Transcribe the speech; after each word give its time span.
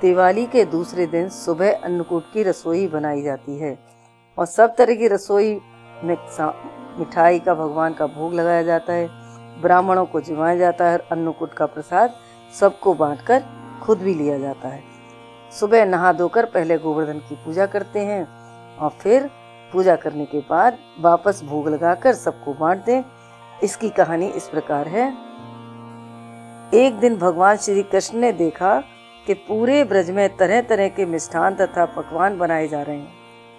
दिवाली 0.00 0.46
के 0.46 0.64
दूसरे 0.64 1.06
दिन 1.06 1.28
सुबह 1.28 1.72
अन्नकूट 1.74 2.24
की 2.32 2.42
रसोई 2.42 2.86
बनाई 2.88 3.22
जाती 3.22 3.58
है 3.58 3.78
और 4.38 4.46
सब 4.46 4.74
तरह 4.76 4.94
की 4.94 5.08
रसोई 5.08 5.52
में 6.04 6.16
मिठाई 6.98 7.38
का, 7.38 7.54
भगवान 7.54 7.94
का 7.94 8.06
भोग 8.06 8.34
लगाया 8.34 8.62
जाता 8.62 8.92
है। 8.92 9.08
ब्राह्मणों 9.62 10.04
को 10.04 10.20
जिमाया 10.20 10.56
जाता 10.56 10.84
है 10.84 10.98
अन्नकूट 11.12 11.52
का 11.54 11.66
प्रसाद 11.66 12.14
सबको 12.60 12.94
बांटकर 12.94 13.42
खुद 13.82 13.98
भी 13.98 14.14
लिया 14.14 14.38
जाता 14.38 14.68
है। 14.68 14.82
सुबह 15.60 15.84
नहा 15.84 16.12
धोकर 16.12 16.44
पहले 16.44 16.78
गोवर्धन 16.78 17.18
की 17.18 17.34
पूजा 17.34 17.66
करते 17.66 18.00
हैं 18.00 18.26
और 18.76 18.90
फिर 18.90 19.30
पूजा 19.72 19.96
करने 19.96 20.24
के 20.24 20.40
बाद 20.40 20.78
वापस 21.00 21.40
भोग 21.44 21.68
लगाकर 21.68 22.14
सबको 22.14 22.54
बांट 22.54 22.84
दें। 22.84 23.02
इसकी 23.62 23.88
कहानी 23.90 24.26
इस 24.26 24.48
प्रकार 24.48 24.88
है। 24.88 25.06
एक 26.74 26.98
दिन 26.98 27.16
भगवान 27.16 27.56
श्री 27.56 27.82
कृष्ण 27.82 28.18
ने 28.18 28.32
देखा 28.32 28.82
कि 29.26 29.34
पूरे 29.34 29.84
ब्रज 29.84 30.10
में 30.10 30.36
तरह 30.36 30.60
तरह 30.60 30.88
के 30.88 31.06
मिष्ठान 31.06 31.54
तथा 31.54 31.84
पकवान 31.84 32.38
बनाए 32.38 32.68
जा 32.68 32.82
रहे 32.82 32.96
हैं। 32.96 33.12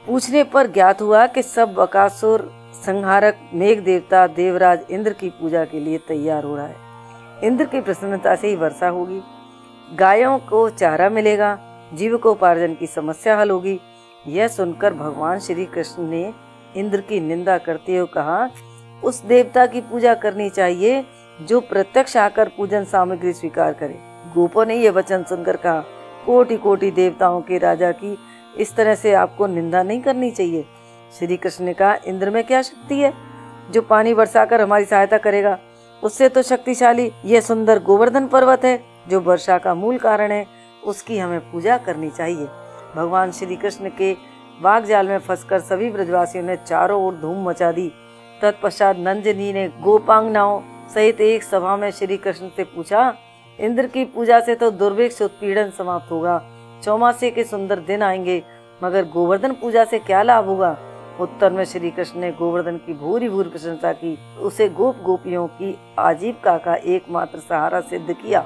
पूछने 0.08 0.44
पर 0.44 0.68
ज्ञात 0.68 1.02
हुआ 1.02 1.28
कि 1.28 1.44
सब 1.44 1.74
बकासुर, 1.74 2.52
संहारक, 2.86 3.50
मेघ 3.54 3.80
देवता, 3.80 4.27
देवराज 4.27 4.80
इंद्र 4.91 5.14
की 5.14 5.30
पूजा 5.30 5.66
के 5.66 5.80
लिए 5.80 5.98
तैयार 5.98 6.44
हो 6.44 6.55
रहा 6.55 6.68
है। 6.68 6.76
इंद्र 7.44 7.66
की 7.66 7.82
प्रसन्नता 7.82 8.36
से 8.36 8.48
ही 8.48 8.55
वर्षा 8.55 8.88
होगी। 8.88 9.22
गायों 9.96 10.40
को 10.40 10.70
चारा 10.70 11.10
मिलेगा। 11.10 11.60
जीविकोपार्जन 11.94 12.76
की 12.76 12.88
समस्या 12.88 13.38
हल 13.38 13.52
होगी। 13.52 13.80
यह 14.27 14.48
सुनकर 14.48 14.94
भगवान 14.94 15.40
श्री 15.40 15.66
कृष्ण 15.66 16.04
ने 16.04 16.34
इंद्र 16.76 17.02
की 17.02 17.20
निंदा 17.20 17.58
करते 17.58 17.98
हुए 17.98 18.08
कहा, 18.08 18.49
उस 19.04 19.22
देवता 19.22 19.66
की 19.66 19.82
पूजा 19.82 20.13
करनी 20.13 20.49
चाहिए 20.49 21.05
जो 21.41 21.60
प्रत्यक्ष 21.60 22.18
आकर 22.18 22.52
पूजन 22.58 22.84
सामग्री 22.84 23.34
स्वीकार 23.34 23.74
करे। 23.74 24.16
गोपों 24.34 24.66
ने 24.66 24.76
यह 24.76 24.91
वचन 24.91 25.23
सुनकर 25.23 25.55
कहा 25.55 25.80
कोटि 26.26 26.58
कोटि 26.58 26.91
देवताओं 26.91 27.41
के 27.41 27.58
राजा 27.58 27.91
की 27.91 28.18
इस 28.58 28.76
तरह 28.76 28.95
से 28.95 29.13
आपको 29.13 29.48
निंदा 29.48 29.84
नहीं 29.84 30.02
करनी 30.02 30.32
चाहिए। 30.32 30.65
श्री 31.20 31.38
कृष्ण 31.38 31.65
ने 31.65 31.74
कहा, 31.74 31.98
इंद्र 32.07 32.29
में 32.29 32.43
क्या 32.43 32.62
शक्ति 32.62 32.99
है 32.99 33.13
जो 33.71 33.82
पानी 33.82 34.13
बरसाकर 34.13 34.62
हमारी 34.62 34.85
सहायता 34.85 35.18
करेगा? 35.18 35.57
उससे 36.04 36.29
तो 36.29 36.41
शक्तिशाली 36.41 37.12
यह 37.26 37.41
सुंदर 37.41 37.79
गोवर्धन 37.79 38.27
पर्वत 38.27 38.65
है, 38.65 38.79
जो 39.10 39.20
वर्षा 39.20 39.57
का 39.57 39.76
मूल 39.76 39.98
कारण 39.98 40.32
है, 40.32 40.46
उसकी 40.85 41.18
हमें 41.18 41.40
पूजा 41.52 41.77
करनी 41.77 42.09
चाहिए। 42.09 42.46
भगवान 42.96 43.32
श्री 43.32 43.55
कृष्ण 43.55 43.90
के 43.90 44.15
बाग 44.62 44.85
जाल 44.85 45.07
में 45.07 45.18
फंसकर 45.20 45.59
सभी 45.59 45.90
ब्रजवासियों 45.91 46.43
ने 46.43 46.55
चारों 46.55 47.04
ओर 47.04 47.13
धूम 47.13 47.49
मचा 47.49 47.71
दी। 47.71 47.91
तत्पश्चात 48.41 48.98
नंदिनी 48.98 49.54
ने 49.54 49.68
गोपांगनाओं 49.82 50.62
सहित 50.93 51.21
एक 51.21 51.43
सभा 51.43 51.76
में 51.77 51.91
श्री 51.91 52.18
कृष्ण 52.18 52.48
से 52.48 52.63
पूछा 52.63 53.15
इंद्र 53.60 53.88
की 53.88 54.04
पूजा 54.05 54.40
से 54.40 54.55
तो 54.55 54.70
दुर्भिक्ष 54.72 55.22
उत्पीड़न 55.22 55.70
समाप्त 55.70 56.12
होगा। 56.12 56.41
चौमासे 56.84 57.30
के 57.32 57.44
सुंदर 57.44 57.80
दिन 57.80 58.02
आएँगे, 58.04 58.41
मगर 58.84 59.05
गोवर्धन 59.05 59.52
पूजा 59.52 59.86
से 59.86 59.99
क्या 59.99 60.22
लाभ 60.24 60.46
होगा? 60.46 60.77
उत्तर 61.20 61.52
में 61.52 61.64
श्री 61.66 61.90
कृष्ण 61.91 62.20
ने 62.20 62.32
गोवर्धन 62.32 62.77
की 62.77 62.94
भूरी 62.94 63.30
भूरी 63.30 63.49
प्रशंसा 63.49 63.91
की। 63.94 64.18
उसे 64.40 64.68
गोप 64.69 64.97
गोपियों 65.03 65.47
की 65.47 65.78
आजीविका 66.00 66.58
का 66.58 66.75
एकमात्र 66.75 67.40
सहारा 67.40 67.80
सिद्ध 67.81 68.12
किया। 68.12 68.41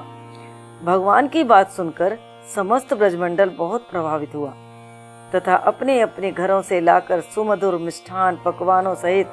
भगवान 0.84 1.28
की 1.28 1.44
बात 1.44 1.70
सुनकर 1.70 2.16
समस्त 2.54 2.94
ब्रजमंडल 2.94 3.50
बहुत 3.50 3.88
प्रभावित 3.90 4.34
हुआ, 4.34 4.50
तथा 5.34 5.56
अपने 5.56 6.00
अपने 6.00 6.30
घरों 6.30 6.60
से 6.62 6.80
लाकर 6.80 7.20
सुमधुर, 7.20 7.76
मिष्ठान, 7.76 8.38
पकवानों 8.44 8.94
सहित 8.94 9.26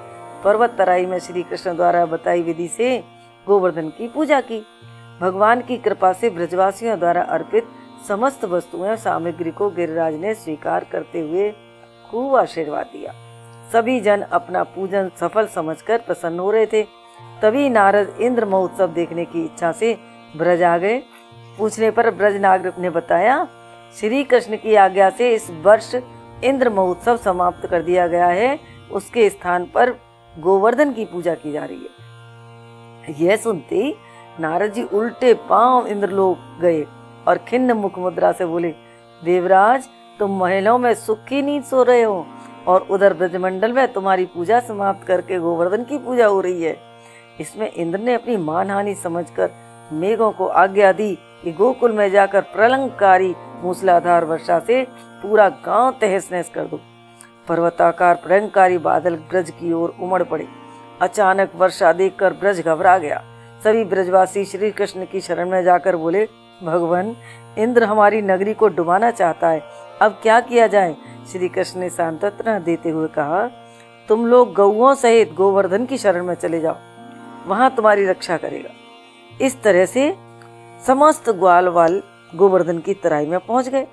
पर्वत 0.43 0.75
तराई 0.77 1.05
में 1.05 1.17
श्री 1.19 1.43
कृष्ण 1.43 1.75
द्वारा 1.75 2.05
बताई 2.05 2.41
विधि 2.41 2.67
से 2.67 2.97
गोवर्धन 3.47 3.89
की 3.89 4.07
पूजा 4.07 4.41
की। 4.41 4.61
भगवान 5.21 5.61
की 5.61 5.77
कृपा 5.77 6.13
से 6.13 6.29
ब्रजवासियों 6.29 6.99
द्वारा 6.99 7.21
अर्पित 7.21 7.67
समस्त 8.07 8.45
वस्तुएँ 8.45 8.95
सामग्री 8.95 9.51
को 9.51 9.69
गिरिराज 9.69 10.15
ने 10.15 10.33
स्वीकार 10.33 10.83
करते 10.83 11.19
हुए 11.19 11.51
खूब 12.11 12.35
आशीर्वाद 12.35 12.85
दिया। 12.85 13.13
सभी 13.71 13.99
जन 13.99 14.21
अपना 14.21 14.63
पूजन 14.63 15.11
सफल 15.19 15.47
समझकर 15.47 15.97
प्रसन्न 15.97 16.39
हो 16.39 16.51
रहे 16.51 16.65
थे। 16.65 16.83
तभी 17.41 17.69
नारद 17.69 18.17
इंद्र 18.21 18.45
महोत्सव 18.45 18.87
देखने 18.87 19.25
की 19.25 19.45
इच्छा 19.45 19.71
से 19.71 19.97
ब्रज 20.37 20.63
आ 20.63 20.77
गए। 20.77 20.97
पूछने 21.57 21.91
पर 21.91 22.11
ब्रज 22.11 22.35
नागर 22.35 22.73
ने 22.79 22.89
बताया, 22.89 23.47
श्री 23.99 24.23
कृष्ण 24.23 24.55
की 24.55 24.75
आज्ञा 24.75 25.09
से 25.09 25.33
इस 25.33 25.49
वर्ष 25.51 25.95
इंद्र 26.43 26.69
महोत्सव 26.69 27.17
समाप्त 27.17 27.65
कर 27.65 27.81
दिया 27.81 28.07
गया 28.07 28.27
है। 28.27 28.59
उसके 28.91 29.29
स्थान 29.29 29.65
पर 29.65 29.89
गोवर्धन 30.39 30.93
की 30.93 31.05
पूजा 31.05 31.33
की 31.33 31.51
जा 31.51 31.65
रही 31.65 31.77
है। 31.77 33.15
यह 33.19 33.35
सुनते 33.35 33.95
नारद 34.39 34.71
जी 34.71 34.83
उल्टे 34.83 35.33
पाँव 35.33 35.87
इंद्रलोक 35.87 36.61
गए 36.61 36.85
और 37.27 37.37
खिन्न 37.37 37.71
मुख 37.71 37.99
मुद्रा 37.99 38.31
से 38.31 38.45
बोले, 38.45 38.69
देवराज, 39.23 39.89
तुम 40.19 40.39
महलों 40.39 40.77
में 40.77 40.93
सुख 40.93 41.19
नींद 41.31 41.63
सो 41.63 41.83
रहे 41.83 42.03
हो 42.03 42.27
और 42.67 42.81
उधर 42.81 43.13
ब्रजमंडल 43.13 43.71
में 43.73 43.93
तुम्हारी 43.93 44.25
पूजा 44.25 44.59
समाप्त 44.59 45.07
करके 45.07 45.39
गोवर्धन 45.39 45.83
की 45.83 45.97
पूजा 45.97 46.27
हो 46.27 46.41
रही 46.41 46.63
है। 46.63 46.77
इसमें 47.39 47.73
इंद्र 47.73 47.99
ने 47.99 48.13
अपनी 48.13 48.37
मान 48.37 48.45
मानहानि 48.45 48.95
समझकर 48.95 49.51
मेघों 49.93 50.31
को 50.31 50.47
आज्ञा 50.47 50.91
दी 50.91 51.15
कि 51.43 51.51
गोकुल 51.51 51.91
में 51.91 52.11
जाकर 52.11 52.41
प्रलंकारी 52.41 53.35
मूसलाधार 53.63 54.25
वर्षा 54.25 54.59
से 54.59 54.87
पूरा 55.21 55.49
गाँव 55.49 55.91
तहस 55.91 56.29
नहस 56.31 56.49
कर 56.49 56.63
दो। 56.63 56.79
पर्वताकार 57.47 58.15
प्रलंकारी 58.15 58.77
बादल 58.77 59.15
ब्रज 59.15 59.49
की 59.49 59.73
ओर 59.73 59.95
उमड़ 60.01 60.23
पड़े। 60.23 60.47
अचानक 61.01 61.51
वर्षा 61.55 61.93
देखकर 61.93 62.33
ब्रज 62.33 62.61
घबरा 62.61 62.97
गया। 62.97 63.23
सभी 63.63 63.83
ब्रजवासी 63.83 64.45
श्री 64.45 64.71
कृष्ण 64.71 65.05
की 65.05 65.21
शरण 65.21 65.49
में 65.49 65.63
जाकर 65.63 65.95
बोले, 65.95 66.27
भगवान, 66.63 67.15
इंद्र 67.57 67.83
हमारी 67.83 68.21
नगरी 68.21 68.53
को 68.53 68.67
डुबाना 68.67 69.11
चाहता 69.11 69.49
है। 69.49 69.63
अब 70.01 70.19
क्या 70.23 70.39
किया 70.39 70.67
जाए? 70.67 70.95
श्री 71.31 71.49
कृष्ण 71.49 71.79
ने 71.79 71.89
सांत्वना 71.89 72.59
देते 72.59 72.89
हुए 72.89 73.07
कहा, 73.07 73.49
तुम 74.07 74.27
लोग 74.27 74.53
गौओं 74.53 74.95
सहित 74.95 75.33
गोवर्धन 75.33 75.85
की 75.85 75.97
शरण 75.97 76.23
में 76.23 76.35
चले 76.35 76.59
जाओ। 76.59 76.75
वहाँ 77.47 77.75
तुम्हारी 77.75 78.05
रक्षा 78.05 78.37
करेगा। 78.37 78.69
इस 79.41 79.63
तरह 79.63 79.85
से 79.85 80.15
समस्त 80.87 81.29
ग्वाल 81.29 81.67
वाल 81.67 82.03
गोवर्धन 82.35 82.79
की 82.79 82.93
तराई 82.93 83.25
में 83.25 83.39
पहुँच 83.39 83.69
गए। 83.69 83.87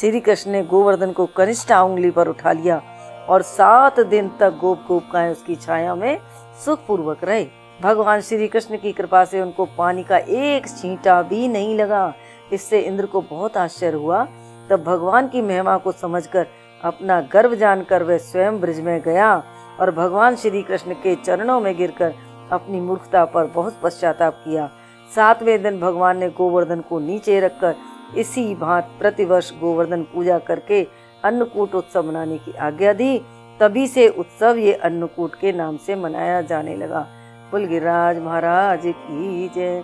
श्री 0.00 0.20
कृष्ण 0.20 0.50
ने 0.50 0.62
गोवर्धन 0.62 1.12
को 1.12 1.26
कनिष्ठ 1.26 1.72
उंगली 1.72 2.10
पर 2.10 2.28
उठा 2.28 2.52
लिया 2.52 2.82
और 3.28 3.42
सात 3.42 4.00
दिन 4.00 4.30
तक 4.40 4.58
गोप 4.60 4.84
गोपकाएँ 4.88 5.32
उसकी 5.32 5.56
छाया 5.56 5.94
में 5.94 6.18
सुखपूर्वक 6.64 7.24
रहे। 7.24 7.59
भगवान 7.82 8.20
श्री 8.20 8.46
कृष्ण 8.48 8.76
की 8.76 8.92
कृपा 8.92 9.24
से 9.24 9.40
उनको 9.40 9.64
पानी 9.64 10.02
का 10.02 10.16
एक 10.18 10.66
छींटा 10.68 11.20
भी 11.22 11.46
नहीं 11.48 11.74
लगा। 11.76 12.12
इससे 12.52 12.80
इंद्र 12.80 13.06
को 13.06 13.20
बहुत 13.20 13.56
आश्चर्य 13.56 13.96
हुआ। 13.96 14.24
तब 14.70 14.82
भगवान 14.86 15.28
की 15.28 15.42
महिमा 15.42 15.76
को 15.76 15.92
समझकर 15.92 16.46
अपना 16.84 17.20
गर्व 17.32 17.54
जानकर 17.54 18.02
वह 18.02 18.18
स्वयं 18.18 18.60
ब्रज 18.60 18.80
में 18.80 19.00
गया 19.00 19.32
और 19.80 19.90
भगवान 19.90 20.36
श्री 20.36 20.62
कृष्ण 20.62 20.94
के 20.94 21.14
चरणों 21.14 21.60
में 21.60 21.76
गिरकर 21.76 22.14
अपनी 22.52 22.80
मूर्खता 22.80 23.24
पर 23.24 23.46
बहुत 23.46 23.80
पश्चाताप 23.82 24.42
किया। 24.44 24.68
सातवें 25.14 25.62
दिन 25.62 25.80
भगवान 25.80 26.18
ने 26.18 26.28
गोवर्धन 26.28 26.80
को 26.80 26.98
नीचे 26.98 27.38
रखकर 27.40 27.74
इसी 28.16 28.54
भांत 28.54 28.90
प्रतिवर्ष 28.98 29.50
गोवर्धन 29.60 30.02
पूजा 30.04 30.38
करके 30.38 30.82
अन्नकूट 31.24 31.74
उत्सव 31.74 32.02
मनाने 32.02 32.38
की 32.38 32.52
आज्ञा 32.58 32.92
दी। 32.92 33.18
तभी 33.60 33.86
से 33.86 34.08
उत्सव 34.08 34.56
ये 34.56 34.72
अन्नकूट 34.74 35.34
के 35.34 35.52
नाम 35.52 35.76
से 35.76 35.94
मनाया 35.94 36.40
जाने 36.42 36.76
लगा। 36.76 37.06
कुल 37.50 37.64
गिरिराज 37.66 38.18
महाराज 38.18 38.82
की 38.86 39.48
जय। 39.48 39.82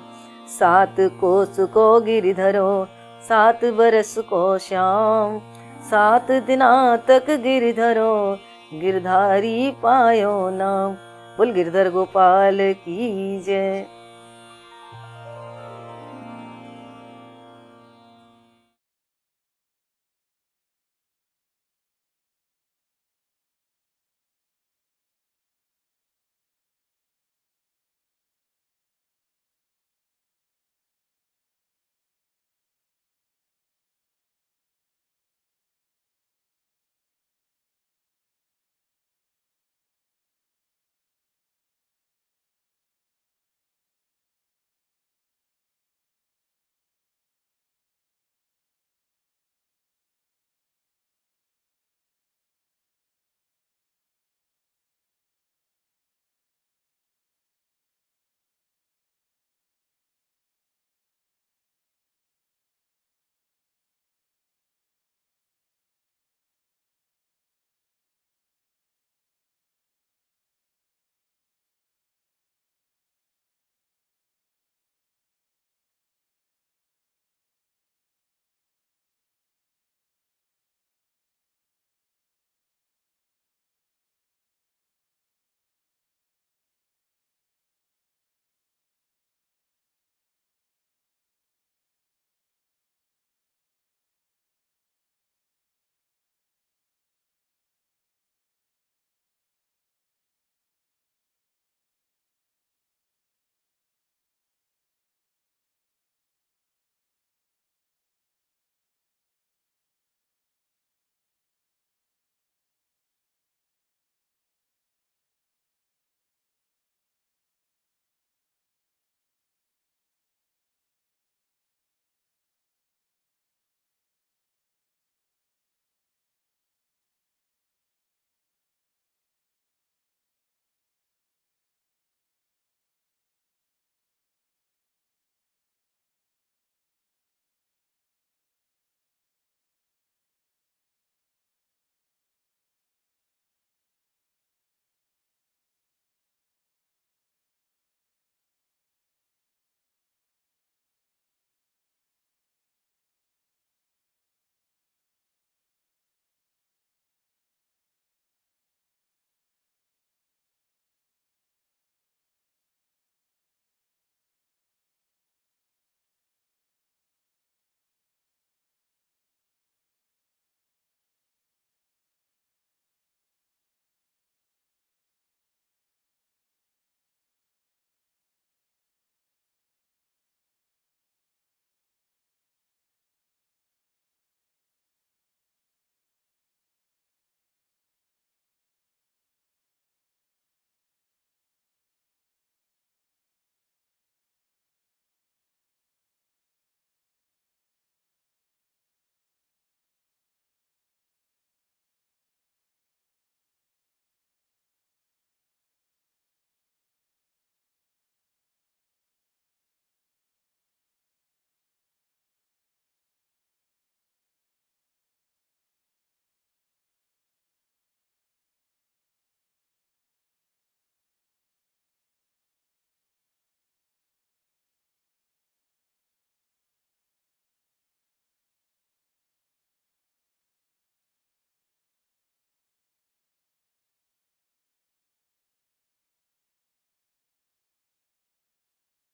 सात 0.48 0.96
कोस 1.00 1.56
को 1.60 2.00
गिरिधरो, 2.00 2.86
सात 3.28 3.64
बरस 3.64 4.14
को 4.18 4.58
श्याम। 4.58 5.38
सात 5.82 6.30
दिना 6.30 6.96
तक 6.96 7.30
गिरधरो, 7.30 8.38
गिरधारी 8.80 9.70
पायो 9.82 10.50
नाम। 10.50 10.92
बोल 11.38 11.52
गिरधर 11.52 11.90
गोपाल 11.90 12.58
की 12.72 13.40
जय। 13.40 13.86